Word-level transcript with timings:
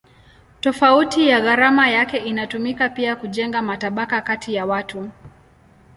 Tofauti 0.61 1.27
ya 1.27 1.41
gharama 1.41 1.89
yake 1.89 2.17
inatumika 2.17 2.89
pia 2.89 3.15
kujenga 3.15 3.61
matabaka 3.61 4.21
kati 4.21 4.53
ya 4.53 4.65
watu. 4.65 5.09